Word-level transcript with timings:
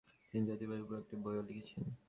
তিনি 0.29 0.43
জ্যোতির্বিদ্যার 0.47 0.85
উপর 0.85 1.01
একটি 1.01 1.15
বইও 1.23 1.47
লিখেছেন। 1.49 1.79